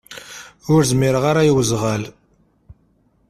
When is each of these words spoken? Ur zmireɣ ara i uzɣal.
Ur 0.73 0.81
zmireɣ 0.91 1.23
ara 1.31 1.47
i 1.49 1.51
uzɣal. 1.59 2.03